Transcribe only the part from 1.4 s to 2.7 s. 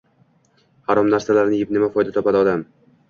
yeb nima foyda topadi odam?!